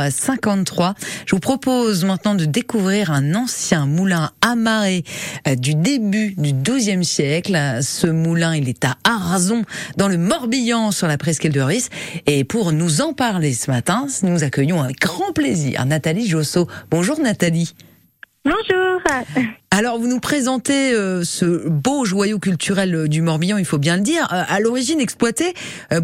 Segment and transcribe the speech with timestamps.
[0.00, 0.94] 8h53.
[1.26, 5.04] Je vous propose maintenant de découvrir un ancien moulin amarré
[5.46, 7.58] euh, du début du XIIe siècle.
[7.82, 9.62] Ce moulin, il est à Arzon,
[9.96, 11.88] dans le Morbihan, sur la presqu'île de Ris.
[12.26, 16.68] Et pour nous en parler ce matin, nous accueillons avec grand plaisir Nathalie Josso.
[16.90, 17.74] Bonjour Nathalie.
[18.44, 19.52] Bonjour.
[19.74, 23.96] Alors, vous nous présentez euh, ce beau joyau culturel euh, du Morbihan, il faut bien
[23.96, 25.54] le dire, euh, à l'origine exploité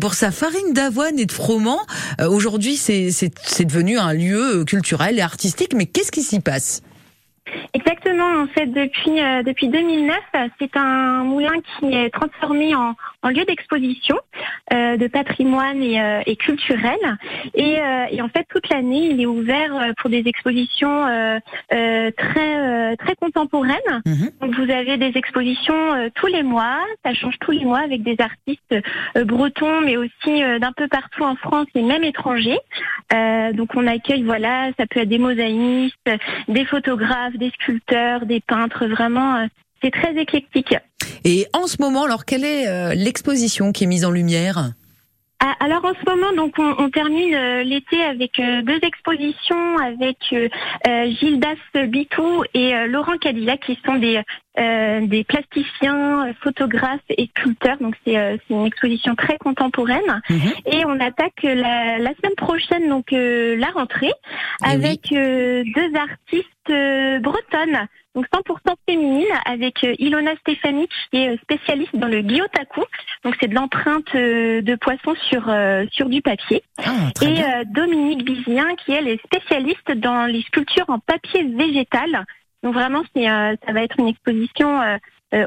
[0.00, 1.80] pour sa farine d'avoine et de froment.
[2.18, 6.82] Aujourd'hui, c'est devenu un lieu culturel et artistique, mais qu'est-ce qui s'y passe?
[7.74, 8.42] Exactement.
[8.42, 10.16] En fait, depuis depuis 2009,
[10.58, 14.16] c'est un moulin qui est transformé en, en lieu d'exposition
[14.72, 16.98] euh, de patrimoine et, euh, et culturel.
[17.54, 21.06] Et, euh, et, en fait, toute l'année, il est ouvert pour des expositions
[21.68, 24.02] très très contemporaines.
[24.06, 24.30] Mhm.
[24.40, 26.78] Donc, vous avez des expositions tous les mois.
[27.04, 28.74] Ça change tous les mois avec des artistes
[29.24, 32.58] bretons, mais aussi d'un peu partout en France et même étrangers.
[33.54, 36.10] donc, on accueille, voilà, ça peut être des mosaïstes,
[36.48, 38.86] des photographes, des sculpteurs, des peintres.
[38.86, 39.46] Vraiment,
[39.82, 40.74] c'est très éclectique.
[41.24, 44.72] Et en ce moment, alors quelle est euh, l'exposition qui est mise en lumière?
[45.40, 50.16] Ah, alors en ce moment, donc on, termine euh, l'été avec euh, deux expositions avec
[51.20, 54.20] Gildas Bitou et Laurent Cadilla qui sont des
[54.58, 57.78] des plasticiens, photographes et sculpteurs.
[57.80, 60.20] Donc c'est une exposition très contemporaine.
[60.28, 60.52] Mhm.
[60.66, 64.12] Et on attaque la, la, semaine prochaine donc la rentrée
[64.64, 71.36] eh avec deux artistes bretonnes donc 100% féminine avec euh, Ilona Stéphanie qui est euh,
[71.42, 72.82] spécialiste dans le gyotaku.
[73.22, 75.54] Donc c'est de l'empreinte euh, de poisson sur
[75.92, 76.62] sur du papier.
[76.78, 82.24] Ah, et Dominique Bizien qui elle est spécialiste dans les sculptures en papier végétal.
[82.62, 84.80] Donc vraiment c'est ça va être une exposition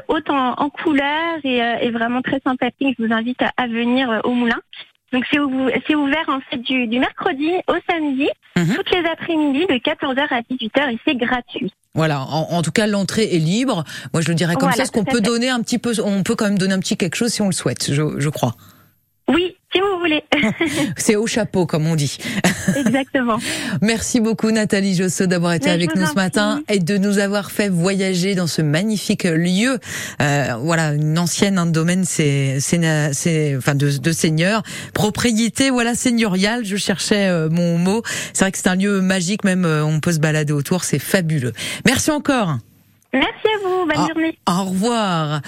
[0.08, 2.96] haute en, couleurs et, vraiment très sympathique.
[2.98, 4.60] Je vous invite à, venir au moulin.
[5.12, 8.74] Donc c'est ouvert en fait du, mercredi au samedi, mhm.
[8.74, 11.72] toutes les après-midi de 14h à 18h et c'est gratuit.
[11.94, 13.84] Voilà, en, tout cas l'entrée est libre.
[14.14, 16.34] Moi je le dirais comme ça, ce qu'on peut donner un petit peu, on peut
[16.34, 18.54] quand même donner un petit quelque chose si on le souhaite, je, je crois.
[19.28, 19.56] Oui,
[20.02, 20.24] voulez.
[20.96, 22.18] C'est au chapeau, comme on dit.
[22.76, 23.38] Exactement.
[23.82, 27.68] Merci beaucoup, Nathalie Josso, d'avoir été avec nous ce matin et de nous avoir fait
[27.68, 29.78] voyager dans ce magnifique lieu.
[30.20, 34.62] Euh, voilà, une ancienne un domaine, c'est, c'est, enfin, de, de seigneur,
[34.94, 36.64] propriété, voilà, seigneuriale.
[36.64, 38.02] Je cherchais euh, mon mot.
[38.32, 40.98] C'est vrai que c'est un lieu magique, même euh, on peut se balader autour, c'est
[40.98, 41.52] fabuleux.
[41.86, 42.58] Merci encore.
[43.12, 44.38] Merci à vous, bonne journée.
[44.48, 45.42] Au revoir.